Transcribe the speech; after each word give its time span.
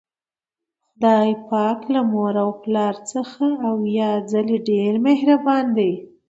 خدای 0.87 1.31
پاک 1.49 1.79
له 1.93 2.01
مور 2.11 2.35
او 2.43 2.51
پلار 2.63 2.95
څخه 3.11 3.45
اویا 3.69 4.11
ځلې 4.31 4.57
ډیر 4.69 4.93
مهربان 5.07 5.65
ده 5.77 5.91